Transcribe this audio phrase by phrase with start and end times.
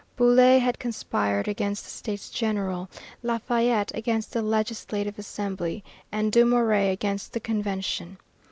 [0.17, 2.89] Bouillé had conspired against the States General,
[3.21, 8.17] Lafayette against the Legislative Assembly, and Dumouriez against the Convention.